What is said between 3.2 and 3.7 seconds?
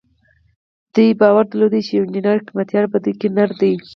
نر